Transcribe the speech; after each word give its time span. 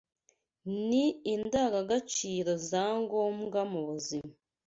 ni 0.87 1.05
indangagaciro 1.33 2.51
za 2.69 2.85
ngombwa 3.01 3.59
mu 3.71 3.81
buzima 3.87 4.31